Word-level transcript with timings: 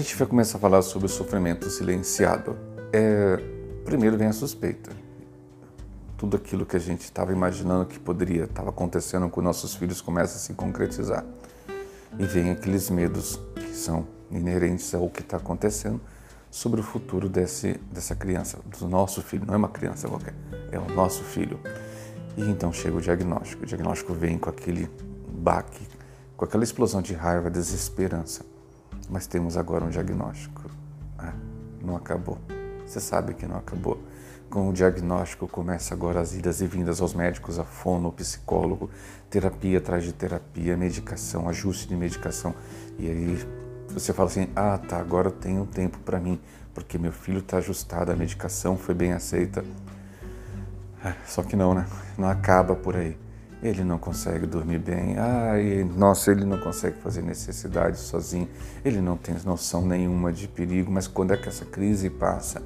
gente 0.00 0.16
vai 0.16 0.26
começar 0.26 0.56
a 0.56 0.60
falar 0.60 0.82
sobre 0.82 1.06
o 1.06 1.08
sofrimento 1.08 1.68
silenciado. 1.68 2.56
É, 2.92 3.36
primeiro 3.84 4.16
vem 4.16 4.28
a 4.28 4.32
suspeita. 4.32 4.90
Tudo 6.16 6.36
aquilo 6.36 6.64
que 6.64 6.76
a 6.76 6.80
gente 6.80 7.02
estava 7.02 7.32
imaginando 7.32 7.84
que 7.84 7.98
poderia, 7.98 8.44
estava 8.44 8.70
acontecendo 8.70 9.28
com 9.28 9.42
nossos 9.42 9.74
filhos, 9.74 10.00
começa 10.00 10.36
a 10.36 10.38
se 10.38 10.54
concretizar. 10.54 11.24
E 12.18 12.24
vem 12.24 12.50
aqueles 12.50 12.88
medos 12.90 13.38
que 13.54 13.74
são 13.74 14.06
inerentes 14.30 14.94
ao 14.94 15.08
que 15.08 15.20
está 15.20 15.36
acontecendo 15.36 16.00
sobre 16.50 16.80
o 16.80 16.82
futuro 16.82 17.28
desse, 17.28 17.74
dessa 17.92 18.14
criança, 18.14 18.58
do 18.78 18.88
nosso 18.88 19.22
filho. 19.22 19.44
Não 19.46 19.54
é 19.54 19.56
uma 19.56 19.68
criança 19.68 20.08
qualquer, 20.08 20.34
é 20.72 20.78
o 20.78 20.90
nosso 20.94 21.22
filho. 21.22 21.60
E 22.36 22.42
então 22.42 22.72
chega 22.72 22.96
o 22.96 23.00
diagnóstico. 23.00 23.64
O 23.64 23.66
diagnóstico 23.66 24.14
vem 24.14 24.38
com 24.38 24.48
aquele 24.48 24.90
baque, 25.28 25.86
com 26.36 26.44
aquela 26.44 26.64
explosão 26.64 27.02
de 27.02 27.12
raiva, 27.12 27.50
desesperança. 27.50 28.49
Mas 29.10 29.26
temos 29.26 29.56
agora 29.56 29.84
um 29.84 29.90
diagnóstico. 29.90 30.70
Ah, 31.18 31.34
não 31.82 31.96
acabou. 31.96 32.38
Você 32.86 33.00
sabe 33.00 33.34
que 33.34 33.44
não 33.44 33.56
acabou. 33.56 34.00
Com 34.48 34.68
o 34.68 34.72
diagnóstico 34.72 35.46
começa 35.46 35.94
agora 35.94 36.20
as 36.20 36.34
idas 36.34 36.60
e 36.60 36.66
vindas 36.66 37.00
aos 37.00 37.14
médicos, 37.14 37.58
a 37.58 37.64
fono, 37.64 38.10
psicólogo, 38.12 38.90
terapia 39.28 39.78
atrás 39.78 40.04
de 40.04 40.12
terapia, 40.12 40.76
medicação, 40.76 41.48
ajuste 41.48 41.88
de 41.88 41.96
medicação. 41.96 42.54
E 42.98 43.08
aí 43.08 43.48
você 43.88 44.12
fala 44.12 44.28
assim: 44.28 44.48
ah, 44.54 44.78
tá, 44.78 44.98
agora 44.98 45.28
eu 45.28 45.32
tenho 45.32 45.66
tempo 45.66 45.98
para 45.98 46.18
mim, 46.18 46.40
porque 46.72 46.98
meu 46.98 47.12
filho 47.12 47.38
está 47.38 47.58
ajustado, 47.58 48.10
a 48.10 48.16
medicação 48.16 48.76
foi 48.76 48.94
bem 48.94 49.12
aceita. 49.12 49.64
É, 51.04 51.14
só 51.26 51.42
que 51.42 51.56
não, 51.56 51.74
né? 51.74 51.86
Não 52.18 52.28
acaba 52.28 52.74
por 52.74 52.96
aí. 52.96 53.16
Ele 53.62 53.84
não 53.84 53.98
consegue 53.98 54.46
dormir 54.46 54.78
bem. 54.78 55.18
Ai, 55.18 55.84
nossa, 55.96 56.32
ele 56.32 56.44
não 56.44 56.58
consegue 56.58 56.98
fazer 56.98 57.20
necessidade 57.20 57.98
sozinho. 57.98 58.48
Ele 58.84 59.00
não 59.00 59.16
tem 59.16 59.36
noção 59.44 59.84
nenhuma 59.84 60.32
de 60.32 60.48
perigo. 60.48 60.90
Mas 60.90 61.06
quando 61.06 61.34
é 61.34 61.36
que 61.36 61.48
essa 61.48 61.66
crise 61.66 62.08
passa? 62.08 62.62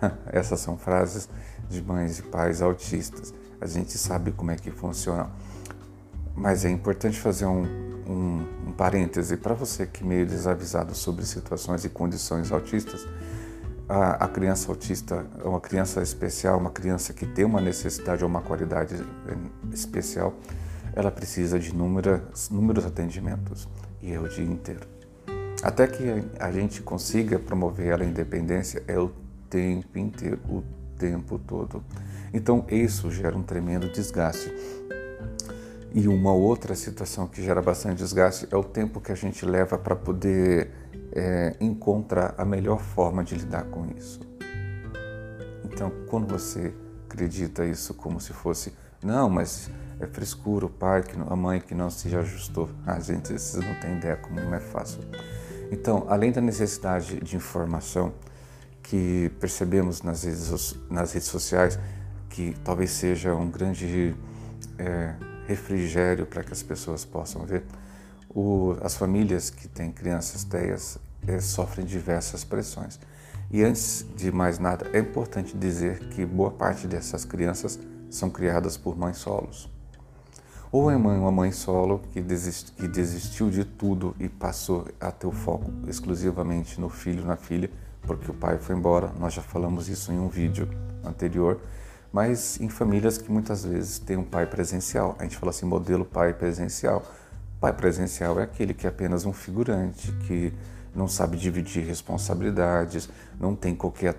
Essas 0.32 0.60
são 0.60 0.76
frases 0.76 1.28
de 1.68 1.82
mães 1.82 2.18
e 2.18 2.22
pais 2.22 2.62
autistas. 2.62 3.34
A 3.60 3.66
gente 3.66 3.98
sabe 3.98 4.32
como 4.32 4.50
é 4.50 4.56
que 4.56 4.70
funciona. 4.70 5.30
Mas 6.34 6.64
é 6.64 6.70
importante 6.70 7.20
fazer 7.20 7.44
um, 7.44 7.64
um, 8.08 8.46
um 8.68 8.72
parêntese 8.72 9.36
para 9.36 9.54
você 9.54 9.86
que 9.86 10.02
é 10.02 10.06
meio 10.06 10.26
desavisado 10.26 10.94
sobre 10.94 11.26
situações 11.26 11.84
e 11.84 11.90
condições 11.90 12.50
autistas 12.50 13.06
a, 13.92 14.24
a, 14.24 14.28
criança 14.28 14.70
autista 14.70 15.26
é 15.38 15.46
uma 15.46 15.60
criança 15.60 16.00
especial, 16.00 16.58
uma 16.58 16.70
criança 16.70 17.12
que 17.12 17.26
tem 17.26 17.44
uma 17.44 17.60
necessidade 17.60 18.24
ou 18.24 18.30
uma 18.30 18.40
qualidade 18.40 18.94
eh, 18.94 19.36
especial, 19.70 20.34
ela 20.94 21.10
precisa 21.10 21.58
de 21.58 21.68
inúmeros, 21.68 22.48
inúmeros 22.50 22.86
atendimentos 22.86 23.68
e 24.00 24.10
é 24.10 24.18
o 24.18 24.26
dia 24.26 24.44
inteiro. 24.44 24.88
Até 25.62 25.86
que 25.86 26.24
a 26.40 26.50
gente 26.50 26.80
consiga 26.80 27.38
promover 27.38 27.88
ela 27.88 28.02
a 28.02 28.06
independência 28.06 28.82
é 28.88 28.98
o 28.98 29.12
tempo 29.50 29.98
inteiro, 29.98 30.40
o 30.48 30.62
tempo 30.96 31.38
todo. 31.38 31.84
Então 32.32 32.64
isso 32.70 33.10
gera 33.10 33.36
um 33.36 33.42
tremendo 33.42 33.92
desgaste. 33.92 34.50
E 35.94 36.08
uma 36.08 36.32
outra 36.32 36.74
situação 36.74 37.26
que 37.26 37.42
gera 37.42 37.60
bastante 37.60 37.98
desgaste 37.98 38.48
é 38.50 38.56
o 38.56 38.64
tempo 38.64 39.02
que 39.02 39.12
a 39.12 39.14
gente 39.14 39.44
leva 39.44 39.76
para 39.76 39.94
poder 39.94 40.70
é, 41.12 41.56
encontrar 41.60 42.34
a 42.38 42.44
melhor 42.44 42.80
forma 42.80 43.22
de 43.22 43.36
lidar 43.36 43.64
com 43.64 43.86
isso. 43.96 44.20
Então, 45.64 45.90
quando 46.08 46.26
você 46.26 46.72
acredita 47.08 47.64
isso 47.64 47.94
como 47.94 48.20
se 48.20 48.32
fosse, 48.32 48.72
não, 49.02 49.28
mas 49.28 49.70
é 50.00 50.06
frescura, 50.06 50.66
o 50.66 50.70
pai, 50.70 51.02
a 51.28 51.36
mãe 51.36 51.60
que 51.60 51.74
não 51.74 51.90
se 51.90 52.14
ajustou. 52.14 52.68
Ah, 52.86 52.98
gente, 53.00 53.28
vocês 53.28 53.64
não 53.64 53.74
têm 53.80 53.96
ideia 53.96 54.16
como 54.16 54.40
não 54.40 54.54
é 54.54 54.60
fácil. 54.60 55.00
Então, 55.70 56.06
além 56.08 56.32
da 56.32 56.40
necessidade 56.40 57.20
de 57.20 57.36
informação 57.36 58.12
que 58.82 59.30
percebemos 59.40 60.02
nas 60.02 60.24
redes, 60.24 60.76
nas 60.90 61.12
redes 61.12 61.28
sociais, 61.28 61.78
que 62.28 62.54
talvez 62.64 62.90
seja 62.90 63.34
um 63.34 63.50
grande 63.50 64.14
é, 64.78 65.14
refrigério 65.46 66.26
para 66.26 66.42
que 66.42 66.52
as 66.52 66.62
pessoas 66.62 67.04
possam 67.04 67.44
ver, 67.44 67.62
o, 68.34 68.76
as 68.80 68.94
famílias 68.94 69.50
que 69.50 69.68
têm 69.68 69.90
crianças 69.90 70.44
TEAs 70.44 70.98
é, 71.26 71.40
sofrem 71.40 71.86
diversas 71.86 72.44
pressões. 72.44 72.98
E 73.50 73.62
antes 73.62 74.06
de 74.16 74.32
mais 74.32 74.58
nada, 74.58 74.86
é 74.92 74.98
importante 74.98 75.56
dizer 75.56 75.98
que 76.08 76.24
boa 76.24 76.50
parte 76.50 76.86
dessas 76.86 77.24
crianças 77.24 77.78
são 78.08 78.30
criadas 78.30 78.76
por 78.76 78.96
mães 78.96 79.18
solos. 79.18 79.70
Ou 80.70 80.90
é 80.90 80.96
mãe, 80.96 81.18
uma 81.18 81.30
mãe 81.30 81.52
solo 81.52 82.00
que, 82.12 82.20
desist, 82.22 82.72
que 82.72 82.88
desistiu 82.88 83.50
de 83.50 83.62
tudo 83.62 84.16
e 84.18 84.26
passou 84.26 84.88
a 84.98 85.10
ter 85.10 85.26
o 85.26 85.32
foco 85.32 85.70
exclusivamente 85.86 86.80
no 86.80 86.88
filho, 86.88 87.26
na 87.26 87.36
filha, 87.36 87.70
porque 88.00 88.30
o 88.30 88.34
pai 88.34 88.56
foi 88.58 88.74
embora. 88.74 89.12
Nós 89.18 89.34
já 89.34 89.42
falamos 89.42 89.90
isso 89.90 90.10
em 90.10 90.18
um 90.18 90.28
vídeo 90.28 90.66
anterior. 91.04 91.60
Mas 92.10 92.58
em 92.58 92.70
famílias 92.70 93.18
que 93.18 93.30
muitas 93.30 93.64
vezes 93.64 93.98
têm 93.98 94.16
um 94.16 94.24
pai 94.24 94.46
presencial. 94.46 95.14
A 95.18 95.24
gente 95.24 95.36
fala 95.36 95.50
assim, 95.50 95.66
modelo 95.66 96.06
pai 96.06 96.32
presencial 96.32 97.02
Pai 97.62 97.72
presencial 97.72 98.40
é 98.40 98.42
aquele 98.42 98.74
que 98.74 98.88
é 98.88 98.90
apenas 98.90 99.24
um 99.24 99.32
figurante, 99.32 100.10
que 100.26 100.52
não 100.92 101.06
sabe 101.06 101.36
dividir 101.36 101.86
responsabilidades, 101.86 103.08
não 103.38 103.54
tem 103.54 103.72
qualquer 103.72 104.16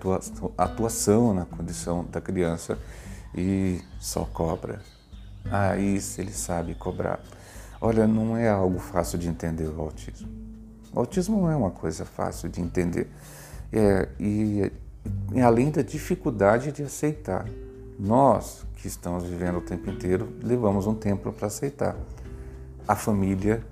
atuação 0.57 1.33
na 1.33 1.43
condição 1.43 2.05
da 2.05 2.21
criança 2.21 2.79
e 3.35 3.81
só 3.99 4.23
cobra. 4.23 4.79
Ah, 5.51 5.75
isso 5.75 6.21
ele 6.21 6.31
sabe 6.31 6.73
cobrar. 6.73 7.19
Olha, 7.81 8.07
não 8.07 8.37
é 8.37 8.47
algo 8.47 8.79
fácil 8.79 9.19
de 9.19 9.27
entender 9.27 9.67
o 9.67 9.81
autismo. 9.81 10.29
O 10.93 10.99
autismo 10.99 11.41
não 11.41 11.51
é 11.51 11.55
uma 11.57 11.71
coisa 11.71 12.05
fácil 12.05 12.47
de 12.47 12.61
entender. 12.61 13.11
É, 13.73 14.07
e, 14.21 14.71
e 15.33 15.41
além 15.41 15.69
da 15.69 15.81
dificuldade 15.81 16.71
de 16.71 16.81
aceitar, 16.83 17.45
nós 17.99 18.65
que 18.77 18.87
estamos 18.87 19.25
vivendo 19.25 19.57
o 19.57 19.61
tempo 19.61 19.89
inteiro 19.89 20.31
levamos 20.41 20.87
um 20.87 20.95
tempo 20.95 21.29
para 21.33 21.47
aceitar 21.47 21.97
a 22.87 22.95
família 22.95 23.63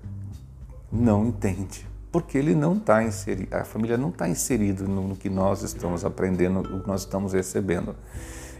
não 0.90 1.26
entende, 1.26 1.86
porque 2.10 2.36
ele 2.36 2.54
não 2.54 2.76
está 2.76 3.02
inserido, 3.02 3.54
a 3.54 3.64
família 3.64 3.96
não 3.96 4.10
está 4.10 4.28
inserida 4.28 4.84
no, 4.84 5.16
que 5.16 5.30
nós 5.30 5.62
estamos 5.62 6.04
aprendendo, 6.04 6.60
o 6.60 6.82
que 6.82 6.88
nós 6.88 7.02
estamos 7.02 7.32
recebendo. 7.32 7.94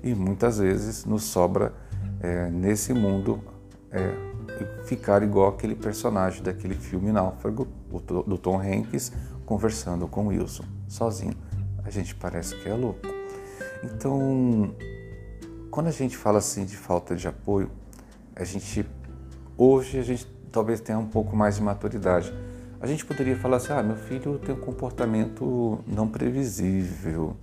E 0.02 0.14
muitas 0.14 0.58
vezes 0.58 1.04
nos 1.04 1.24
sobra 1.24 1.72
é, 2.20 2.50
nesse 2.50 2.92
mundo 2.92 3.40
é, 3.90 4.14
ficar 4.84 5.22
igual 5.22 5.48
aquele 5.48 5.74
personagem 5.74 6.42
daquele 6.42 6.74
filme 6.74 7.12
Náufrago, 7.12 7.68
do 8.26 8.38
Tom 8.38 8.60
Hanks, 8.60 9.12
conversando 9.44 10.08
com 10.08 10.28
Wilson, 10.28 10.64
sozinho. 10.88 11.36
A 11.84 11.90
gente 11.90 12.14
parece 12.14 12.56
que 12.56 12.68
é 12.68 12.74
louco. 12.74 13.06
Então, 13.84 14.74
quando 15.70 15.88
a 15.88 15.92
gente 15.92 16.16
fala 16.16 16.38
assim 16.38 16.64
de 16.64 16.76
falta 16.76 17.14
de 17.14 17.26
apoio, 17.28 17.70
a 18.34 18.44
gente 18.44 18.86
hoje 19.56 19.98
a 19.98 20.02
gente 20.02 20.26
talvez 20.52 20.80
tenha 20.80 20.98
um 20.98 21.06
pouco 21.06 21.34
mais 21.34 21.56
de 21.56 21.62
maturidade. 21.62 22.32
A 22.80 22.86
gente 22.86 23.04
poderia 23.04 23.36
falar 23.36 23.56
assim: 23.56 23.72
ah, 23.72 23.82
meu 23.82 23.96
filho 23.96 24.38
tem 24.38 24.54
um 24.54 24.60
comportamento 24.60 25.80
não 25.86 26.06
previsível, 26.06 27.36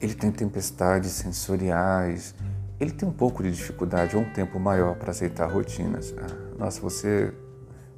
ele 0.00 0.14
tem 0.14 0.30
tempestades 0.30 1.12
sensoriais, 1.12 2.34
ele 2.80 2.90
tem 2.90 3.08
um 3.08 3.12
pouco 3.12 3.42
de 3.42 3.50
dificuldade 3.50 4.16
ou 4.16 4.22
um 4.22 4.32
tempo 4.32 4.58
maior 4.58 4.96
para 4.96 5.10
aceitar 5.10 5.46
rotinas. 5.46 6.14
Ah, 6.18 6.56
nossa, 6.58 6.80
você 6.80 7.32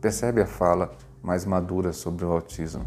percebe 0.00 0.40
a 0.40 0.46
fala 0.46 0.92
mais 1.22 1.44
madura 1.44 1.92
sobre 1.92 2.24
o 2.24 2.32
autismo, 2.32 2.84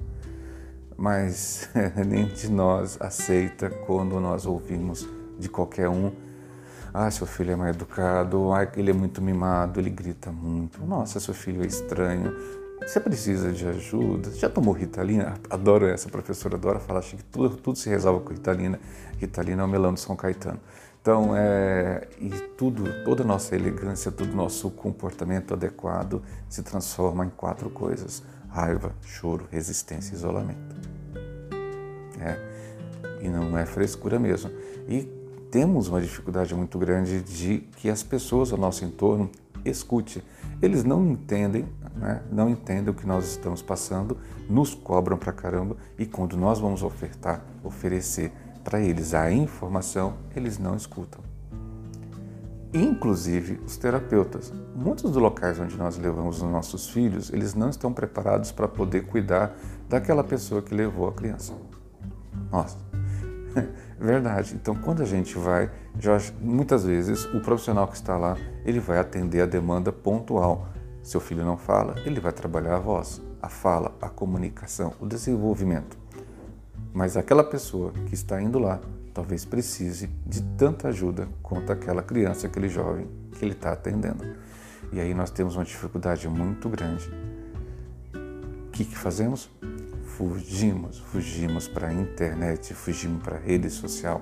mas 0.95 1.69
nem 2.07 2.25
de 2.25 2.51
nós 2.51 2.97
aceita 2.99 3.69
quando 3.69 4.19
nós 4.19 4.45
ouvimos 4.45 5.07
de 5.39 5.49
qualquer 5.49 5.89
um 5.89 6.11
ah, 6.93 7.09
seu 7.09 7.25
filho 7.25 7.51
é 7.51 7.55
mal 7.55 7.67
educado, 7.69 8.53
ah, 8.53 8.67
ele 8.77 8.91
é 8.91 8.93
muito 8.93 9.19
mimado, 9.19 9.79
ele 9.79 9.89
grita 9.89 10.31
muito. 10.31 10.85
Nossa, 10.85 11.19
seu 11.19 11.33
filho 11.33 11.63
é 11.63 11.65
estranho. 11.65 12.35
Você 12.85 12.99
precisa 12.99 13.51
de 13.51 13.67
ajuda? 13.67 14.29
Já 14.31 14.47
tomou 14.47 14.73
Ritalina? 14.73 15.33
Adoro 15.49 15.87
essa, 15.87 16.07
a 16.07 16.11
professora 16.11 16.55
adora 16.55 16.79
falar 16.79 17.01
que 17.01 17.23
tudo, 17.23 17.55
tudo 17.57 17.77
se 17.79 17.89
resolve 17.89 18.23
com 18.23 18.33
Ritalina. 18.33 18.79
Ritalina 19.17 19.63
é 19.63 19.65
o 19.65 19.67
melão 19.67 19.93
de 19.93 20.01
São 20.01 20.15
Caetano. 20.15 20.59
Então, 21.01 21.35
é, 21.35 22.07
e 22.19 22.29
tudo, 22.57 23.03
toda 23.03 23.23
a 23.23 23.25
nossa 23.25 23.55
elegância, 23.55 24.11
todo 24.11 24.31
o 24.31 24.35
nosso 24.35 24.69
comportamento 24.69 25.53
adequado 25.53 26.21
se 26.47 26.61
transforma 26.61 27.25
em 27.25 27.29
quatro 27.29 27.69
coisas: 27.69 28.21
raiva, 28.49 28.93
choro, 29.01 29.47
resistência 29.49 30.13
e 30.13 30.15
isolamento. 30.15 30.75
É, 32.19 32.37
e 33.21 33.29
não 33.29 33.57
é 33.57 33.65
frescura 33.65 34.19
mesmo. 34.19 34.51
E 34.87 35.22
temos 35.53 35.87
uma 35.87 36.01
dificuldade 36.01 36.55
muito 36.55 36.79
grande 36.79 37.21
de 37.21 37.59
que 37.77 37.87
as 37.87 38.01
pessoas 38.01 38.51
ao 38.51 38.57
nosso 38.57 38.83
entorno 38.83 39.29
escute. 39.63 40.23
Eles 40.59 40.83
não 40.83 41.05
entendem, 41.05 41.67
né? 41.95 42.23
não 42.31 42.49
entendem 42.49 42.89
o 42.89 42.93
que 42.95 43.05
nós 43.05 43.29
estamos 43.29 43.61
passando, 43.61 44.17
nos 44.49 44.73
cobram 44.73 45.15
pra 45.15 45.31
caramba 45.31 45.77
e 45.95 46.07
quando 46.07 46.35
nós 46.35 46.57
vamos 46.57 46.81
ofertar, 46.81 47.45
oferecer 47.63 48.31
para 48.63 48.81
eles 48.81 49.13
a 49.13 49.31
informação, 49.31 50.15
eles 50.35 50.57
não 50.57 50.75
escutam. 50.75 51.21
inclusive 52.73 53.61
os 53.63 53.77
terapeutas. 53.77 54.51
Muitos 54.75 55.11
dos 55.11 55.21
locais 55.21 55.59
onde 55.59 55.77
nós 55.77 55.99
levamos 55.99 56.41
os 56.41 56.49
nossos 56.49 56.89
filhos, 56.89 57.31
eles 57.31 57.53
não 57.53 57.69
estão 57.69 57.93
preparados 57.93 58.51
para 58.51 58.67
poder 58.67 59.05
cuidar 59.05 59.55
daquela 59.87 60.23
pessoa 60.23 60.63
que 60.63 60.73
levou 60.73 61.07
a 61.07 61.13
criança. 61.13 61.53
Nossa, 62.51 62.75
verdade. 63.99 64.55
Então, 64.55 64.75
quando 64.75 65.01
a 65.01 65.05
gente 65.05 65.37
vai, 65.37 65.69
já, 65.99 66.17
muitas 66.39 66.83
vezes 66.83 67.25
o 67.25 67.41
profissional 67.41 67.87
que 67.87 67.95
está 67.95 68.17
lá, 68.17 68.37
ele 68.65 68.79
vai 68.79 68.99
atender 68.99 69.41
a 69.41 69.45
demanda 69.45 69.91
pontual. 69.91 70.69
Seu 71.01 71.19
filho 71.19 71.43
não 71.43 71.57
fala, 71.57 71.95
ele 72.05 72.19
vai 72.19 72.31
trabalhar 72.31 72.77
a 72.77 72.79
voz, 72.79 73.21
a 73.41 73.49
fala, 73.49 73.95
a 74.01 74.09
comunicação, 74.09 74.93
o 74.99 75.05
desenvolvimento. 75.05 75.97
Mas 76.93 77.17
aquela 77.17 77.43
pessoa 77.43 77.91
que 78.07 78.13
está 78.13 78.41
indo 78.41 78.59
lá 78.59 78.79
talvez 79.13 79.45
precise 79.45 80.09
de 80.25 80.41
tanta 80.57 80.87
ajuda 80.87 81.27
quanto 81.41 81.71
aquela 81.71 82.01
criança, 82.01 82.47
aquele 82.47 82.67
jovem 82.67 83.07
que 83.37 83.45
ele 83.45 83.53
está 83.53 83.71
atendendo. 83.71 84.23
E 84.91 84.99
aí 84.99 85.13
nós 85.13 85.29
temos 85.29 85.55
uma 85.55 85.63
dificuldade 85.63 86.27
muito 86.27 86.67
grande. 86.67 87.09
O 88.67 88.71
que, 88.71 88.85
que 88.85 88.97
fazemos? 88.97 89.49
Fugimos, 90.17 90.99
fugimos 90.99 91.67
para 91.67 91.87
a 91.87 91.93
internet, 91.93 92.71
fugimos 92.75 93.23
para 93.23 93.35
a 93.35 93.39
rede 93.39 93.67
social. 93.71 94.21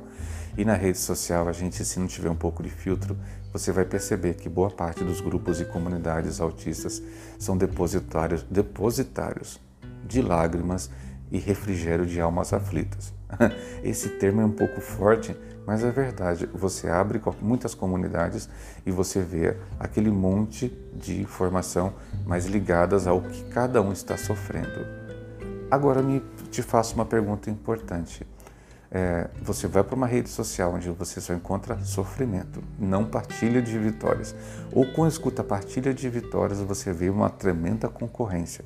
E 0.58 0.64
na 0.64 0.74
rede 0.74 0.98
social, 0.98 1.50
a 1.50 1.52
gente, 1.52 1.84
se 1.84 2.00
não 2.00 2.08
tiver 2.08 2.30
um 2.30 2.36
pouco 2.36 2.64
de 2.64 2.70
filtro, 2.70 3.18
você 3.52 3.74
vai 3.74 3.84
perceber 3.84 4.36
que 4.36 4.48
boa 4.48 4.72
parte 4.72 5.04
dos 5.04 5.20
grupos 5.20 5.60
e 5.60 5.66
comunidades 5.66 6.40
autistas 6.40 7.04
são 7.38 7.58
depositários, 7.58 8.42
depositários 8.44 9.60
de 10.08 10.22
lágrimas 10.22 10.90
e 11.30 11.38
refrigério 11.38 12.06
de 12.06 12.22
almas 12.22 12.54
aflitas. 12.54 13.14
Esse 13.84 14.10
termo 14.12 14.40
é 14.40 14.46
um 14.46 14.52
pouco 14.52 14.80
forte, 14.80 15.36
mas 15.68 15.84
é 15.84 15.92
verdade. 15.92 16.50
Você 16.54 16.88
abre 16.88 17.22
muitas 17.42 17.76
comunidades 17.76 18.48
e 18.86 18.92
você 18.92 19.22
vê 19.22 19.58
aquele 19.78 20.10
monte 20.10 20.70
de 20.96 21.20
informação, 21.20 21.94
mas 22.26 22.46
ligadas 22.46 23.08
ao 23.08 23.22
que 23.22 23.44
cada 23.50 23.82
um 23.82 23.92
está 23.92 24.16
sofrendo. 24.16 25.01
Agora 25.72 26.02
me 26.02 26.22
te 26.52 26.62
faço 26.62 26.96
uma 26.96 27.06
pergunta 27.06 27.50
importante. 27.50 28.28
É, 28.94 29.30
você 29.42 29.70
vai 29.70 29.86
para 29.86 29.96
uma 29.96 30.06
rede 30.06 30.28
social 30.28 30.74
onde 30.74 30.90
você 30.90 31.22
só 31.22 31.34
encontra 31.34 31.80
sofrimento, 31.86 32.62
não 32.78 33.06
partilha 33.06 33.62
de 33.62 33.80
vitórias. 33.80 34.36
Ou 34.74 34.86
quando 34.92 35.10
escuta 35.10 35.42
partilha 35.42 35.94
de 35.94 36.10
vitórias, 36.10 36.60
você 36.60 36.92
vê 36.92 37.10
uma 37.10 37.30
tremenda 37.30 37.88
concorrência 37.88 38.66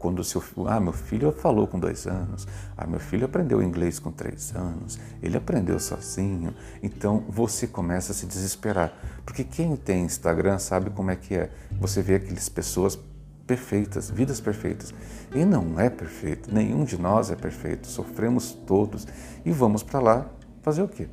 quando 0.00 0.20
o 0.20 0.24
seu 0.24 0.42
ah 0.66 0.80
meu 0.80 0.94
filho 0.94 1.30
falou 1.30 1.68
com 1.68 1.78
dois 1.78 2.06
anos, 2.06 2.48
ah 2.76 2.86
meu 2.86 2.98
filho 2.98 3.26
aprendeu 3.26 3.62
inglês 3.62 3.98
com 3.98 4.10
três 4.10 4.56
anos, 4.56 4.98
ele 5.22 5.36
aprendeu 5.36 5.78
sozinho, 5.78 6.54
então 6.82 7.22
você 7.28 7.66
começa 7.66 8.12
a 8.12 8.14
se 8.14 8.24
desesperar, 8.26 8.94
porque 9.26 9.44
quem 9.44 9.76
tem 9.76 10.04
Instagram 10.04 10.58
sabe 10.58 10.88
como 10.88 11.10
é 11.10 11.16
que 11.16 11.34
é. 11.34 11.50
Você 11.78 12.00
vê 12.00 12.14
aquelas 12.14 12.48
pessoas 12.48 12.98
perfeitas, 13.50 14.08
vidas 14.08 14.40
perfeitas, 14.40 14.94
e 15.34 15.44
não 15.44 15.80
é 15.80 15.90
perfeito. 15.90 16.54
Nenhum 16.54 16.84
de 16.84 16.96
nós 16.96 17.32
é 17.32 17.34
perfeito. 17.34 17.88
Sofremos 17.88 18.52
todos 18.52 19.08
e 19.44 19.50
vamos 19.50 19.82
para 19.82 19.98
lá 19.98 20.26
fazer 20.62 20.82
o 20.82 20.86
quê? 20.86 21.08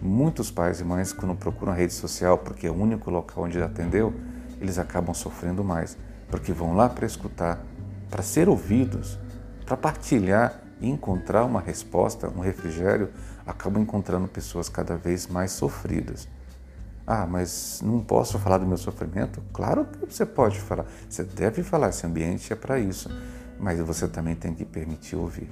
Muitos 0.00 0.50
pais 0.50 0.80
e 0.80 0.84
mães 0.84 1.12
quando 1.12 1.34
procuram 1.34 1.72
a 1.72 1.74
rede 1.74 1.92
social 1.92 2.38
porque 2.38 2.66
é 2.66 2.70
o 2.70 2.74
único 2.74 3.10
local 3.10 3.44
onde 3.44 3.60
atendeu, 3.60 4.14
eles 4.58 4.78
acabam 4.78 5.12
sofrendo 5.12 5.62
mais 5.62 5.98
porque 6.30 6.50
vão 6.50 6.74
lá 6.74 6.88
para 6.88 7.04
escutar, 7.04 7.62
para 8.08 8.22
ser 8.22 8.48
ouvidos, 8.48 9.18
para 9.66 9.76
partilhar 9.76 10.62
e 10.80 10.88
encontrar 10.88 11.44
uma 11.44 11.60
resposta, 11.60 12.32
um 12.34 12.40
refrigério, 12.40 13.10
acabam 13.46 13.82
encontrando 13.82 14.26
pessoas 14.28 14.70
cada 14.70 14.96
vez 14.96 15.26
mais 15.26 15.50
sofridas. 15.52 16.26
Ah, 17.10 17.26
mas 17.26 17.80
não 17.82 18.00
posso 18.00 18.38
falar 18.38 18.58
do 18.58 18.66
meu 18.66 18.76
sofrimento? 18.76 19.42
Claro 19.50 19.86
que 19.86 20.14
você 20.14 20.26
pode 20.26 20.60
falar. 20.60 20.84
Você 21.08 21.24
deve 21.24 21.62
falar, 21.62 21.88
esse 21.88 22.06
ambiente 22.06 22.52
é 22.52 22.56
para 22.56 22.78
isso. 22.78 23.08
Mas 23.58 23.80
você 23.80 24.06
também 24.06 24.34
tem 24.34 24.52
que 24.52 24.62
permitir 24.62 25.16
ouvir. 25.16 25.50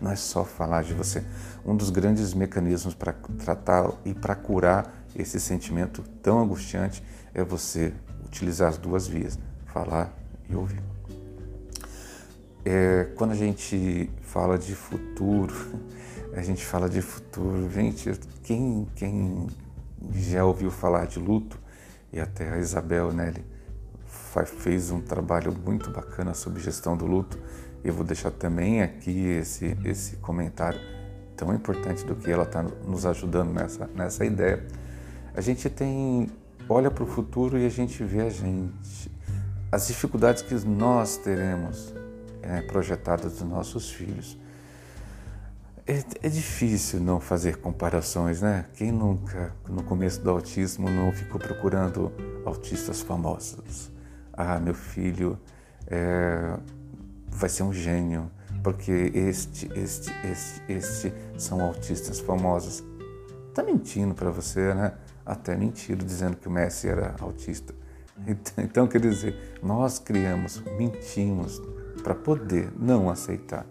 Não 0.00 0.10
é 0.10 0.16
só 0.16 0.46
falar 0.46 0.82
de 0.82 0.94
você. 0.94 1.22
Um 1.62 1.76
dos 1.76 1.90
grandes 1.90 2.32
mecanismos 2.32 2.94
para 2.94 3.12
tratar 3.12 3.92
e 4.02 4.14
para 4.14 4.34
curar 4.34 5.04
esse 5.14 5.38
sentimento 5.38 6.02
tão 6.22 6.40
angustiante 6.40 7.04
é 7.34 7.44
você 7.44 7.92
utilizar 8.24 8.70
as 8.70 8.78
duas 8.78 9.06
vias, 9.06 9.38
falar 9.66 10.10
e 10.48 10.56
ouvir. 10.56 10.82
É, 12.64 13.12
quando 13.14 13.32
a 13.32 13.36
gente 13.36 14.10
fala 14.22 14.56
de 14.56 14.74
futuro, 14.74 15.54
a 16.32 16.40
gente 16.40 16.64
fala 16.64 16.88
de 16.88 17.02
futuro, 17.02 17.70
gente, 17.70 18.18
quem, 18.42 18.88
quem 18.94 19.48
já 20.12 20.44
ouviu 20.44 20.70
falar 20.70 21.06
de 21.06 21.18
luto, 21.18 21.58
e 22.12 22.20
até 22.20 22.50
a 22.52 22.58
Isabel 22.58 23.12
Nelly 23.12 23.44
fez 24.46 24.90
um 24.90 25.00
trabalho 25.00 25.52
muito 25.52 25.90
bacana 25.90 26.32
sobre 26.32 26.60
gestão 26.60 26.96
do 26.96 27.06
luto, 27.06 27.38
eu 27.82 27.92
vou 27.92 28.04
deixar 28.04 28.30
também 28.30 28.82
aqui 28.82 29.26
esse, 29.28 29.76
esse 29.84 30.16
comentário 30.16 30.80
tão 31.36 31.54
importante 31.54 32.04
do 32.04 32.16
que 32.16 32.30
ela 32.30 32.42
está 32.42 32.62
nos 32.62 33.06
ajudando 33.06 33.52
nessa, 33.52 33.86
nessa 33.94 34.24
ideia. 34.24 34.66
A 35.34 35.40
gente 35.40 35.68
tem 35.70 36.28
olha 36.68 36.90
para 36.90 37.04
o 37.04 37.06
futuro 37.06 37.58
e 37.58 37.64
a 37.64 37.68
gente 37.68 38.02
vê 38.04 38.22
a 38.22 38.30
gente, 38.30 39.10
as 39.72 39.86
dificuldades 39.86 40.42
que 40.42 40.54
nós 40.66 41.16
teremos 41.16 41.94
é, 42.42 42.60
projetadas 42.62 43.32
dos 43.34 43.48
nossos 43.48 43.90
filhos. 43.90 44.36
É, 45.88 46.04
é, 46.22 46.28
difícil 46.28 47.00
não 47.00 47.18
fazer 47.18 47.56
comparações, 47.56 48.42
né? 48.42 48.66
Quem 48.74 48.92
nunca, 48.92 49.54
no 49.66 49.82
começo 49.82 50.20
do 50.20 50.28
autismo, 50.28 50.90
não 50.90 51.10
ficou 51.10 51.40
procurando 51.40 52.12
autistas 52.44 53.00
famosos? 53.00 53.90
Ah, 54.34 54.60
meu 54.60 54.74
filho 54.74 55.38
é, 55.86 56.58
vai 57.26 57.48
ser 57.48 57.62
um 57.62 57.72
gênio, 57.72 58.30
porque 58.62 58.92
este, 59.14 59.66
este, 59.74 60.12
este, 60.30 60.62
este 60.68 61.14
são 61.38 61.62
autistas 61.62 62.20
famosos. 62.20 62.84
Tá 63.54 63.62
mentindo 63.62 64.14
para 64.14 64.30
você, 64.30 64.74
né? 64.74 64.92
até 65.24 65.56
mentiram 65.56 66.04
dizendo 66.04 66.36
que 66.36 66.48
o 66.48 66.50
Messi 66.50 66.86
era 66.86 67.16
autista. 67.18 67.74
Então, 68.58 68.86
quer 68.86 69.00
dizer, 69.00 69.58
nós 69.62 69.98
criamos, 69.98 70.60
mentimos 70.76 71.62
para 72.02 72.14
poder 72.14 72.70
não 72.76 73.08
aceitar. 73.08 73.64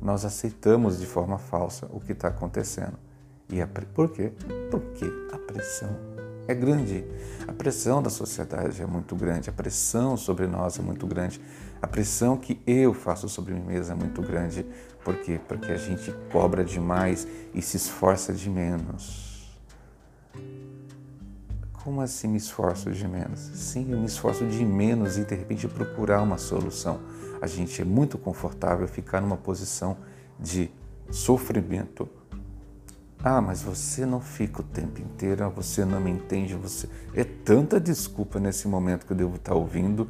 Nós 0.00 0.24
aceitamos 0.24 0.98
de 0.98 1.06
forma 1.06 1.38
falsa 1.38 1.86
o 1.90 2.00
que 2.00 2.12
está 2.12 2.28
acontecendo. 2.28 2.98
E 3.48 3.60
a, 3.60 3.66
por 3.66 4.10
quê? 4.10 4.32
Porque 4.70 5.04
a 5.32 5.38
pressão 5.38 5.90
é 6.46 6.54
grande. 6.54 7.04
A 7.46 7.52
pressão 7.52 8.02
da 8.02 8.10
sociedade 8.10 8.82
é 8.82 8.86
muito 8.86 9.14
grande. 9.14 9.50
A 9.50 9.52
pressão 9.52 10.16
sobre 10.16 10.46
nós 10.46 10.78
é 10.78 10.82
muito 10.82 11.06
grande. 11.06 11.40
A 11.80 11.86
pressão 11.86 12.36
que 12.36 12.60
eu 12.66 12.92
faço 12.92 13.28
sobre 13.28 13.54
mim 13.54 13.62
mesmo 13.62 13.94
é 13.94 13.96
muito 13.96 14.22
grande. 14.22 14.66
Por 15.04 15.16
quê? 15.16 15.40
Porque 15.48 15.70
a 15.72 15.76
gente 15.76 16.12
cobra 16.32 16.64
demais 16.64 17.26
e 17.54 17.62
se 17.62 17.76
esforça 17.76 18.32
de 18.32 18.50
menos. 18.50 19.30
Como 21.82 22.02
assim 22.02 22.28
me 22.28 22.36
esforço 22.36 22.90
de 22.90 23.08
menos? 23.08 23.40
Sim, 23.40 23.90
eu 23.90 23.98
me 23.98 24.04
esforço 24.04 24.46
de 24.46 24.64
menos 24.66 25.16
e 25.16 25.24
de 25.24 25.34
repente 25.34 25.66
procurar 25.66 26.20
uma 26.20 26.36
solução. 26.36 27.00
A 27.40 27.46
gente 27.46 27.80
é 27.80 27.84
muito 27.84 28.18
confortável 28.18 28.86
ficar 28.86 29.22
numa 29.22 29.36
posição 29.36 29.96
de 30.38 30.70
sofrimento. 31.10 32.06
Ah, 33.24 33.40
mas 33.40 33.62
você 33.62 34.04
não 34.04 34.20
fica 34.20 34.60
o 34.60 34.64
tempo 34.64 35.00
inteiro, 35.00 35.50
você 35.50 35.84
não 35.84 36.00
me 36.00 36.10
entende, 36.10 36.54
você 36.54 36.86
é 37.14 37.24
tanta 37.24 37.80
desculpa 37.80 38.38
nesse 38.38 38.68
momento 38.68 39.06
que 39.06 39.12
eu 39.12 39.16
devo 39.16 39.36
estar 39.36 39.54
ouvindo. 39.54 40.06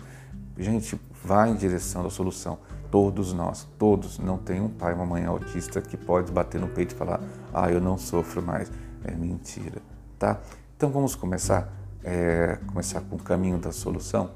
Gente, 0.58 1.00
vá 1.24 1.48
em 1.48 1.54
direção 1.54 2.02
da 2.02 2.10
solução. 2.10 2.58
Todos 2.90 3.32
nós, 3.32 3.68
todos, 3.78 4.18
não 4.18 4.38
tem 4.38 4.60
um 4.60 4.68
pai, 4.68 4.92
uma 4.92 5.06
mãe 5.06 5.24
autista 5.24 5.80
que 5.80 5.96
pode 5.96 6.32
bater 6.32 6.60
no 6.60 6.68
peito 6.68 6.96
e 6.96 6.98
falar: 6.98 7.20
"Ah, 7.54 7.70
eu 7.70 7.80
não 7.80 7.96
sofro 7.96 8.42
mais". 8.42 8.70
É 9.04 9.12
mentira, 9.12 9.80
tá? 10.18 10.40
Então 10.80 10.88
vamos 10.88 11.14
começar, 11.14 11.70
é, 12.02 12.56
começar 12.66 13.02
com 13.02 13.16
o 13.16 13.18
caminho 13.18 13.58
da 13.58 13.70
solução. 13.70 14.30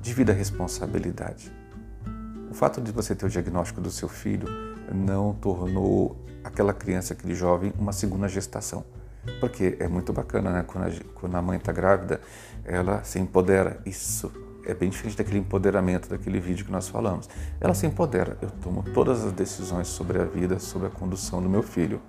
Divida 0.00 0.32
a 0.32 0.34
responsabilidade. 0.34 1.52
O 2.50 2.54
fato 2.54 2.80
de 2.80 2.90
você 2.90 3.14
ter 3.14 3.26
o 3.26 3.28
diagnóstico 3.28 3.78
do 3.78 3.90
seu 3.90 4.08
filho 4.08 4.48
não 4.90 5.34
tornou 5.34 6.16
aquela 6.42 6.72
criança, 6.72 7.12
aquele 7.12 7.34
jovem, 7.34 7.74
uma 7.78 7.92
segunda 7.92 8.26
gestação. 8.26 8.86
Porque 9.38 9.76
é 9.80 9.86
muito 9.86 10.14
bacana, 10.14 10.50
né? 10.50 10.64
Quando 10.66 10.86
a, 10.86 10.90
quando 11.12 11.34
a 11.34 11.42
mãe 11.42 11.58
está 11.58 11.72
grávida, 11.72 12.22
ela 12.64 13.04
se 13.04 13.18
empodera. 13.18 13.82
Isso 13.84 14.32
é 14.64 14.72
bem 14.72 14.88
diferente 14.88 15.18
daquele 15.18 15.40
empoderamento 15.40 16.08
daquele 16.08 16.40
vídeo 16.40 16.64
que 16.64 16.72
nós 16.72 16.88
falamos. 16.88 17.28
Ela 17.60 17.74
se 17.74 17.86
empodera. 17.86 18.38
Eu 18.40 18.48
tomo 18.62 18.82
todas 18.94 19.22
as 19.22 19.32
decisões 19.32 19.88
sobre 19.88 20.18
a 20.22 20.24
vida, 20.24 20.58
sobre 20.58 20.86
a 20.86 20.90
condução 20.90 21.42
do 21.42 21.50
meu 21.50 21.62
filho. 21.62 22.00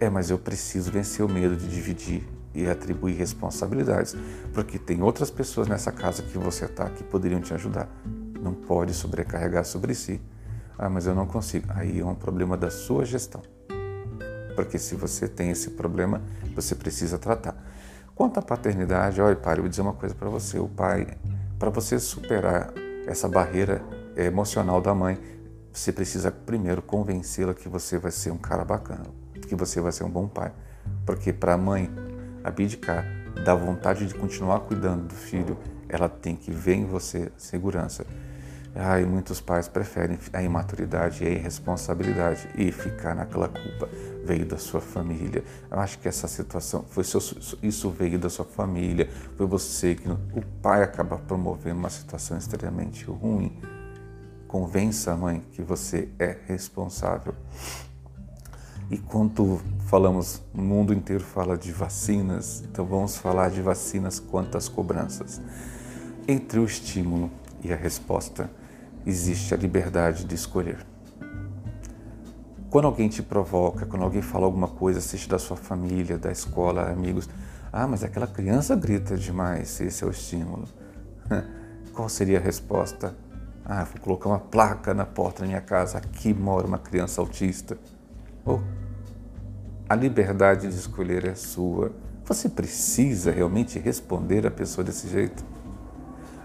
É, 0.00 0.08
mas 0.08 0.30
eu 0.30 0.38
preciso 0.38 0.90
vencer 0.90 1.22
o 1.22 1.28
medo 1.28 1.54
de 1.54 1.68
dividir 1.68 2.26
e 2.54 2.68
atribuir 2.68 3.14
responsabilidades, 3.14 4.16
porque 4.52 4.78
tem 4.78 5.02
outras 5.02 5.30
pessoas 5.30 5.66
nessa 5.66 5.90
casa 5.90 6.22
que 6.22 6.38
você 6.38 6.66
está 6.66 6.88
que 6.88 7.02
poderiam 7.02 7.40
te 7.40 7.52
ajudar. 7.52 7.88
Não 8.40 8.54
pode 8.54 8.94
sobrecarregar 8.94 9.64
sobre 9.64 9.94
si. 9.94 10.20
Ah, 10.78 10.88
mas 10.88 11.06
eu 11.06 11.14
não 11.14 11.26
consigo. 11.26 11.66
Aí 11.70 12.00
é 12.00 12.04
um 12.04 12.14
problema 12.14 12.56
da 12.56 12.70
sua 12.70 13.04
gestão. 13.04 13.42
Porque 14.54 14.78
se 14.78 14.94
você 14.94 15.26
tem 15.26 15.50
esse 15.50 15.70
problema, 15.70 16.22
você 16.54 16.74
precisa 16.74 17.18
tratar. 17.18 17.56
Quanto 18.14 18.38
à 18.38 18.42
paternidade, 18.42 19.20
olha, 19.20 19.34
pai, 19.34 19.56
eu 19.56 19.62
vou 19.62 19.68
dizer 19.68 19.82
uma 19.82 19.94
coisa 19.94 20.14
para 20.14 20.28
você. 20.28 20.58
O 20.58 20.68
pai, 20.68 21.06
para 21.58 21.70
você 21.70 21.98
superar 21.98 22.72
essa 23.06 23.28
barreira 23.28 23.82
emocional 24.16 24.80
da 24.80 24.94
mãe, 24.94 25.18
você 25.72 25.92
precisa 25.92 26.30
primeiro 26.30 26.80
convencê-la 26.80 27.52
que 27.52 27.68
você 27.68 27.98
vai 27.98 28.12
ser 28.12 28.30
um 28.30 28.38
cara 28.38 28.64
bacana, 28.64 29.04
que 29.48 29.56
você 29.56 29.80
vai 29.80 29.90
ser 29.90 30.04
um 30.04 30.10
bom 30.10 30.28
pai. 30.28 30.52
Porque 31.04 31.32
para 31.32 31.54
a 31.54 31.58
mãe 31.58 31.90
abdicar 32.44 33.04
da 33.44 33.54
vontade 33.54 34.06
de 34.06 34.14
continuar 34.14 34.60
cuidando 34.60 35.08
do 35.08 35.14
filho, 35.14 35.58
ela 35.88 36.08
tem 36.08 36.36
que 36.36 36.52
ver 36.52 36.74
em 36.74 36.84
você 36.84 37.32
segurança. 37.36 38.04
E 39.00 39.06
muitos 39.06 39.40
pais 39.40 39.68
preferem 39.68 40.18
a 40.32 40.42
imaturidade 40.42 41.22
e 41.22 41.28
a 41.28 41.30
irresponsabilidade 41.30 42.48
e 42.56 42.72
ficar 42.72 43.14
naquela 43.14 43.48
culpa. 43.48 43.88
Veio 44.24 44.44
da 44.44 44.58
sua 44.58 44.80
família. 44.80 45.44
Eu 45.70 45.78
acho 45.78 45.98
que 46.00 46.08
essa 46.08 46.26
situação, 46.26 46.84
foi 46.88 47.04
seu, 47.04 47.20
isso 47.62 47.88
veio 47.90 48.18
da 48.18 48.28
sua 48.28 48.44
família, 48.44 49.08
foi 49.36 49.46
você 49.46 49.94
que. 49.94 50.08
O 50.08 50.42
pai 50.60 50.82
acaba 50.82 51.16
promovendo 51.18 51.78
uma 51.78 51.90
situação 51.90 52.36
extremamente 52.36 53.04
ruim. 53.04 53.56
Convença 54.48 55.12
a 55.12 55.16
mãe 55.16 55.40
que 55.52 55.62
você 55.62 56.08
é 56.18 56.36
responsável. 56.46 57.34
E 58.90 58.98
quando 58.98 59.60
falamos, 59.94 60.42
o 60.52 60.60
mundo 60.60 60.92
inteiro 60.92 61.22
fala 61.22 61.56
de 61.56 61.70
vacinas, 61.70 62.64
então 62.64 62.84
vamos 62.84 63.16
falar 63.16 63.48
de 63.48 63.62
vacinas 63.62 64.18
quanto 64.18 64.58
às 64.58 64.68
cobranças. 64.68 65.40
Entre 66.26 66.58
o 66.58 66.64
estímulo 66.64 67.30
e 67.62 67.72
a 67.72 67.76
resposta, 67.76 68.50
existe 69.06 69.54
a 69.54 69.56
liberdade 69.56 70.24
de 70.24 70.34
escolher. 70.34 70.84
Quando 72.68 72.86
alguém 72.86 73.08
te 73.08 73.22
provoca, 73.22 73.86
quando 73.86 74.02
alguém 74.02 74.20
fala 74.20 74.46
alguma 74.46 74.66
coisa, 74.66 75.00
seja 75.00 75.28
da 75.28 75.38
sua 75.38 75.56
família, 75.56 76.18
da 76.18 76.32
escola, 76.32 76.90
amigos, 76.90 77.30
ah, 77.72 77.86
mas 77.86 78.02
aquela 78.02 78.26
criança 78.26 78.74
grita 78.74 79.16
demais, 79.16 79.80
esse 79.80 80.02
é 80.02 80.06
o 80.08 80.10
estímulo. 80.10 80.64
Qual 81.94 82.08
seria 82.08 82.38
a 82.38 82.42
resposta? 82.42 83.14
Ah, 83.64 83.84
vou 83.84 84.00
colocar 84.00 84.28
uma 84.28 84.40
placa 84.40 84.92
na 84.92 85.06
porta 85.06 85.42
da 85.42 85.46
minha 85.46 85.60
casa, 85.60 85.98
aqui 85.98 86.34
mora 86.34 86.66
uma 86.66 86.80
criança 86.80 87.20
autista. 87.20 87.78
Ou 88.44 88.60
a 89.88 89.94
liberdade 89.94 90.68
de 90.68 90.74
escolher 90.74 91.26
é 91.26 91.34
sua. 91.34 91.92
Você 92.24 92.48
precisa 92.48 93.30
realmente 93.30 93.78
responder 93.78 94.46
a 94.46 94.50
pessoa 94.50 94.84
desse 94.84 95.08
jeito? 95.08 95.44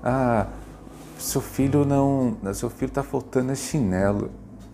Ah, 0.03 0.48
seu 1.17 1.41
filho 1.41 1.86
não, 1.86 2.38
seu 2.53 2.69
filho 2.69 2.89
está 2.89 3.03
faltando 3.03 3.55
chinelo. 3.55 4.31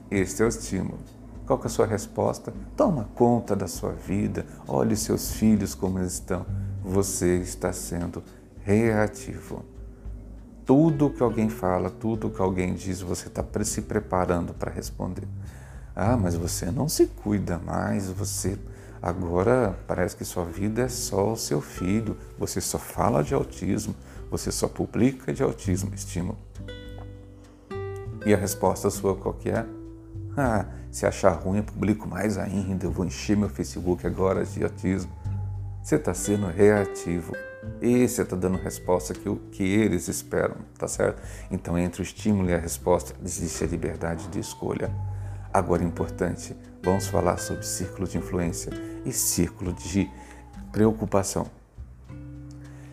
Este 0.10 0.42
é 0.42 0.46
o 0.46 0.48
estímulo. 0.48 1.00
Qual 1.46 1.60
é 1.62 1.66
a 1.66 1.70
sua 1.70 1.86
resposta? 1.86 2.54
Toma 2.76 3.08
conta 3.14 3.56
da 3.56 3.68
sua 3.68 3.92
vida. 3.92 4.46
Olhe 4.68 4.96
seus 4.96 5.34
filhos 5.34 5.76
como 5.76 6.00
eles 6.00 6.14
estão. 6.14 6.46
Você 6.84 7.38
está 7.38 7.72
sendo 7.72 8.24
reativo. 8.64 9.64
Tudo 10.66 11.12
que 11.12 11.22
alguém 11.22 11.50
fala, 11.50 11.92
tudo 11.92 12.32
que 12.32 12.42
alguém 12.42 12.74
diz, 12.74 13.02
você 13.02 13.28
está 13.28 13.46
se 13.64 13.84
preparando 13.84 14.56
para 14.56 14.72
responder. 14.72 15.28
Ah, 15.96 16.18
mas 16.18 16.36
você 16.36 16.70
não 16.70 16.90
se 16.90 17.08
cuida 17.08 17.58
mais, 17.58 18.10
você 18.10 18.60
agora 19.02 19.78
parece 19.88 20.16
que 20.16 20.26
sua 20.26 20.44
vida 20.44 20.82
é 20.82 20.90
só 20.90 21.32
o 21.32 21.38
seu 21.38 21.62
filho, 21.62 22.18
você 22.38 22.60
só 22.60 22.78
fala 22.78 23.24
de 23.24 23.34
autismo, 23.34 23.96
você 24.30 24.52
só 24.52 24.68
publica 24.68 25.32
de 25.32 25.42
autismo, 25.42 25.94
estímulo. 25.96 26.38
E 28.26 28.34
a 28.34 28.38
resposta 28.38 28.90
sua 28.90 29.16
qual 29.16 29.36
que 29.36 29.50
é? 29.50 29.66
Ah, 30.36 30.66
se 30.92 31.06
achar 31.06 31.30
ruim, 31.30 31.60
eu 31.60 31.64
publico 31.64 32.08
mais 32.08 32.38
ainda, 32.38 32.86
eu 32.86 32.92
vou 32.92 33.06
encher 33.06 33.38
meu 33.38 33.48
Facebook 33.48 34.06
agora 34.06 34.44
de 34.44 34.64
autismo. 34.64 35.12
Você 35.82 35.96
está 35.96 36.14
sendo 36.14 36.48
reativo. 36.48 37.34
E 37.82 38.08
você 38.08 38.22
está 38.22 38.36
dando 38.36 38.58
resposta 38.58 39.14
que, 39.14 39.34
que 39.52 39.64
eles 39.64 40.08
esperam, 40.08 40.58
tá 40.78 40.88
certo? 40.88 41.22
Então, 41.50 41.78
entre 41.78 42.02
o 42.02 42.04
estímulo 42.04 42.50
e 42.50 42.54
a 42.54 42.58
resposta, 42.58 43.16
existe 43.24 43.64
a 43.64 43.68
liberdade 43.68 44.28
de 44.28 44.40
escolha. 44.40 44.92
Agora, 45.56 45.82
importante, 45.86 46.54
vamos 46.84 47.08
falar 47.08 47.38
sobre 47.38 47.66
círculo 47.66 48.06
de 48.06 48.18
influência 48.18 48.74
e 49.06 49.14
círculo 49.14 49.72
de 49.72 50.12
preocupação. 50.70 51.50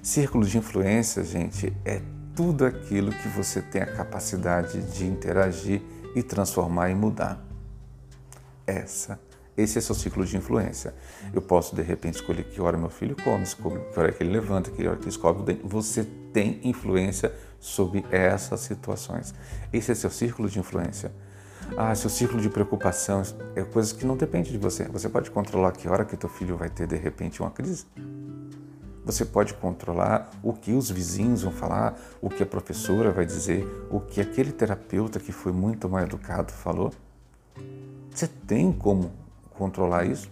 Círculo 0.00 0.47
de 0.47 0.59
influência, 0.59 1.25
gente, 1.25 1.73
é 1.85 2.00
tudo 2.37 2.64
aquilo 2.64 3.11
que 3.11 3.26
você 3.26 3.61
tem 3.61 3.83
a 3.83 3.92
capacidade 3.92 4.81
de 4.92 5.04
interagir 5.04 5.83
e 6.14 6.23
transformar 6.23 6.88
e 6.88 6.95
mudar. 6.95 7.45
Essa, 8.64 9.19
esse 9.57 9.78
é 9.78 9.81
seu 9.81 9.97
ciclo 9.97 10.25
de 10.25 10.37
influência. 10.37 10.95
Eu 11.35 11.42
posso 11.42 11.75
de 11.75 11.83
repente 11.83 12.14
escolher 12.14 12.45
que 12.45 12.61
hora 12.61 12.78
meu 12.78 12.90
filho 12.90 13.16
come, 13.25 13.45
que 13.45 13.99
hora 13.99 14.12
que 14.12 14.23
ele 14.23 14.31
levanta, 14.31 14.71
que 14.71 14.87
hora 14.87 14.97
que 14.97 15.02
ele 15.02 15.11
escove 15.11 15.40
o 15.40 15.42
dente. 15.42 15.62
Você 15.64 16.04
tem 16.33 16.61
influência 16.62 17.35
sobre 17.59 18.07
essas 18.12 18.61
situações. 18.61 19.35
Esse 19.73 19.90
é 19.90 19.97
seu 19.97 20.11
círculo 20.11 20.49
de 20.49 20.61
influência. 20.61 21.11
Ah, 21.76 21.95
seu 21.95 22.11
círculo 22.11 22.41
de 22.41 22.50
preocupação 22.50 23.23
é 23.57 23.62
coisas 23.64 23.93
que 23.93 24.05
não 24.05 24.17
depende 24.17 24.50
de 24.50 24.59
você. 24.59 24.85
Você 24.88 25.09
pode 25.09 25.31
controlar 25.31 25.73
que 25.73 25.88
hora 25.88 26.05
que 26.05 26.17
teu 26.17 26.29
filho 26.29 26.57
vai 26.57 26.69
ter 26.69 26.87
de 26.87 26.97
repente 26.97 27.41
uma 27.41 27.50
crise. 27.50 27.87
Você 29.05 29.25
pode 29.25 29.55
controlar 29.55 30.31
o 30.43 30.52
que 30.52 30.73
os 30.73 30.91
vizinhos 30.91 31.43
vão 31.43 31.50
falar, 31.50 31.99
o 32.21 32.29
que 32.29 32.43
a 32.43 32.47
professora 32.47 33.11
vai 33.11 33.25
dizer, 33.25 33.67
o 33.91 33.99
que 33.99 34.21
aquele 34.21 34.52
terapeuta 34.52 35.19
que 35.19 35.33
foi 35.33 35.50
muito 35.50 35.88
mal 35.88 36.02
educado 36.02 36.52
falou. 36.52 36.93
Você 38.11 38.29
tem 38.47 38.71
como 38.71 39.11
controlar 39.50 40.05
isso? 40.05 40.31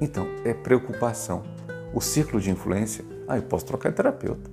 Então, 0.00 0.26
é 0.44 0.54
preocupação. 0.54 1.42
O 1.92 2.00
ciclo 2.00 2.40
de 2.40 2.50
influência, 2.50 3.04
ah, 3.26 3.36
eu 3.36 3.42
posso 3.42 3.66
trocar 3.66 3.90
de 3.90 3.96
terapeuta, 3.96 4.50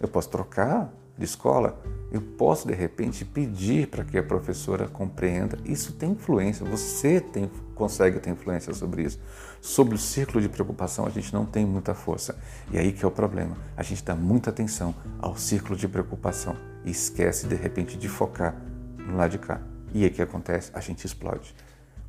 eu 0.00 0.08
posso 0.08 0.28
trocar 0.30 0.90
de 1.18 1.24
escola, 1.24 1.78
eu 2.10 2.20
posso 2.20 2.68
de 2.68 2.74
repente 2.74 3.24
pedir 3.24 3.88
para 3.88 4.04
que 4.04 4.16
a 4.16 4.22
professora 4.22 4.86
compreenda. 4.86 5.58
Isso 5.64 5.92
tem 5.92 6.12
influência, 6.12 6.64
você 6.64 7.20
tem, 7.20 7.50
consegue 7.74 8.20
ter 8.20 8.30
influência 8.30 8.72
sobre 8.72 9.02
isso. 9.02 9.18
Sobre 9.60 9.96
o 9.96 9.98
círculo 9.98 10.40
de 10.40 10.48
preocupação, 10.48 11.06
a 11.06 11.10
gente 11.10 11.32
não 11.34 11.44
tem 11.44 11.66
muita 11.66 11.94
força. 11.94 12.38
E 12.70 12.78
aí 12.78 12.92
que 12.92 13.04
é 13.04 13.08
o 13.08 13.10
problema. 13.10 13.56
A 13.76 13.82
gente 13.82 14.04
dá 14.04 14.14
muita 14.14 14.50
atenção 14.50 14.94
ao 15.18 15.36
círculo 15.36 15.76
de 15.76 15.88
preocupação 15.88 16.56
e 16.84 16.90
esquece 16.90 17.46
de 17.48 17.56
repente 17.56 17.98
de 17.98 18.08
focar 18.08 18.54
no 18.98 19.16
lado 19.16 19.32
de 19.32 19.38
cá. 19.38 19.60
E 19.92 20.04
aí 20.04 20.10
que 20.10 20.22
acontece? 20.22 20.70
A 20.74 20.80
gente 20.80 21.04
explode. 21.04 21.54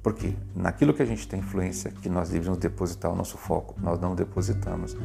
Porque 0.03 0.33
naquilo 0.55 0.93
que 0.93 1.01
a 1.01 1.05
gente 1.05 1.27
tem 1.27 1.39
influência, 1.39 1.91
que 1.91 2.07
nós 2.07 2.29
deveríamos 2.29 2.59
depositar 2.59 3.11
o 3.11 3.15
nosso 3.15 3.37
foco, 3.37 3.75
nós 3.81 3.99
não 3.99 4.15
depositamos. 4.15 4.95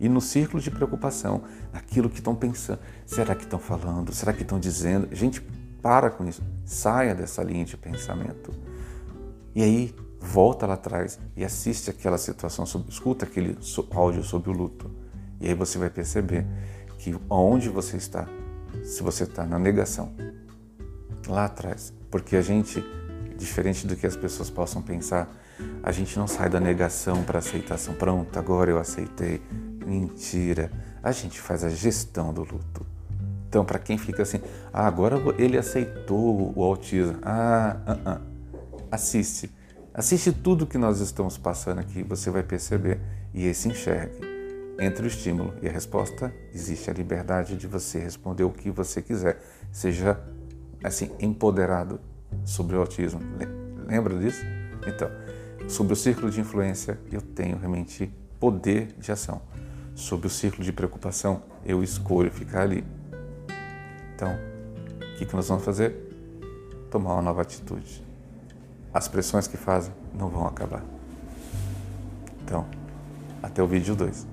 E 0.00 0.08
no 0.08 0.20
círculo 0.20 0.62
de 0.62 0.70
preocupação, 0.70 1.42
aquilo 1.72 2.08
que 2.08 2.18
estão 2.18 2.34
pensando, 2.34 2.80
será 3.04 3.34
que 3.34 3.44
estão 3.44 3.58
falando? 3.58 4.12
Será 4.14 4.32
que 4.32 4.42
estão 4.42 4.58
dizendo? 4.58 5.14
Gente, 5.14 5.42
para 5.82 6.10
com 6.10 6.26
isso. 6.26 6.42
Saia 6.64 7.14
dessa 7.14 7.42
linha 7.42 7.66
de 7.66 7.76
pensamento. 7.76 8.50
E 9.54 9.62
aí, 9.62 9.94
volta 10.18 10.66
lá 10.66 10.74
atrás 10.74 11.18
e 11.36 11.44
assiste 11.44 11.90
aquela 11.90 12.18
situação, 12.18 12.64
escuta 12.88 13.24
aquele 13.24 13.58
áudio 13.90 14.22
sobre 14.22 14.48
o 14.50 14.52
luto. 14.52 14.90
E 15.40 15.48
aí 15.48 15.54
você 15.54 15.78
vai 15.78 15.90
perceber 15.90 16.46
que 16.98 17.14
onde 17.28 17.68
você 17.68 17.96
está, 17.96 18.26
se 18.84 19.02
você 19.02 19.24
está 19.24 19.44
na 19.44 19.58
negação, 19.58 20.12
lá 21.26 21.46
atrás, 21.46 21.92
porque 22.10 22.36
a 22.36 22.42
gente, 22.42 22.84
diferente 23.36 23.86
do 23.86 23.96
que 23.96 24.06
as 24.06 24.16
pessoas 24.16 24.50
possam 24.50 24.82
pensar, 24.82 25.28
a 25.82 25.92
gente 25.92 26.18
não 26.18 26.26
sai 26.26 26.48
da 26.48 26.60
negação 26.60 27.22
para 27.22 27.38
aceitação. 27.38 27.94
Pronto, 27.94 28.38
agora 28.38 28.70
eu 28.70 28.78
aceitei, 28.78 29.42
Mentira. 29.84 30.70
A 31.02 31.12
gente 31.12 31.40
faz 31.40 31.64
a 31.64 31.68
gestão 31.68 32.32
do 32.32 32.42
luto. 32.42 32.86
Então, 33.48 33.64
para 33.64 33.78
quem 33.78 33.98
fica 33.98 34.22
assim, 34.22 34.40
ah, 34.72 34.86
agora 34.86 35.16
ele 35.36 35.58
aceitou 35.58 36.52
o 36.56 36.62
autismo. 36.62 37.18
Ah, 37.22 37.76
ah, 37.86 37.98
ah. 38.06 38.20
assiste. 38.92 39.50
Assiste 39.92 40.32
tudo 40.32 40.66
que 40.66 40.78
nós 40.78 41.00
estamos 41.00 41.36
passando 41.36 41.80
aqui, 41.80 42.02
você 42.02 42.30
vai 42.30 42.42
perceber. 42.42 43.00
E 43.34 43.46
esse 43.46 43.68
enxergue. 43.68 44.28
Entre 44.78 45.04
o 45.04 45.08
estímulo 45.08 45.52
e 45.60 45.68
a 45.68 45.72
resposta, 45.72 46.32
existe 46.54 46.88
a 46.90 46.92
liberdade 46.92 47.56
de 47.56 47.66
você 47.66 47.98
responder 47.98 48.44
o 48.44 48.50
que 48.50 48.70
você 48.70 49.02
quiser. 49.02 49.40
Seja, 49.72 50.18
assim, 50.82 51.10
empoderado 51.20 52.00
sobre 52.44 52.76
o 52.76 52.80
autismo. 52.80 53.20
Lembra 53.86 54.16
disso? 54.18 54.42
Então, 54.86 55.10
sobre 55.68 55.92
o 55.92 55.96
círculo 55.96 56.30
de 56.30 56.40
influência, 56.40 56.98
eu 57.12 57.20
tenho 57.20 57.58
realmente 57.58 58.12
poder 58.38 58.94
de 58.98 59.12
ação 59.12 59.42
sobre 59.94 60.26
o 60.26 60.30
círculo 60.30 60.64
de 60.64 60.72
preocupação, 60.72 61.42
eu 61.64 61.82
escolho 61.82 62.30
ficar 62.30 62.62
ali. 62.62 62.84
Então, 64.14 64.32
o 64.32 65.16
que, 65.16 65.26
que 65.26 65.34
nós 65.34 65.48
vamos 65.48 65.64
fazer? 65.64 65.94
Tomar 66.90 67.14
uma 67.14 67.22
nova 67.22 67.42
atitude. 67.42 68.04
As 68.92 69.08
pressões 69.08 69.46
que 69.46 69.56
fazem 69.56 69.92
não 70.12 70.28
vão 70.28 70.46
acabar. 70.46 70.82
Então, 72.42 72.66
até 73.42 73.62
o 73.62 73.66
vídeo 73.66 73.94
2. 73.94 74.29